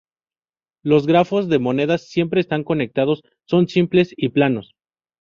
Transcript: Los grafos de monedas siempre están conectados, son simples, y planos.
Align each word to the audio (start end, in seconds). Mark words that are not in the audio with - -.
Los 0.81 1.05
grafos 1.05 1.47
de 1.47 1.59
monedas 1.59 2.09
siempre 2.09 2.41
están 2.41 2.63
conectados, 2.63 3.21
son 3.45 3.67
simples, 3.67 4.15
y 4.17 4.29
planos. 4.29 4.73